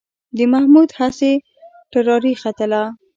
[0.37, 1.31] د محمود هسې
[1.91, 2.83] ټراري ختله.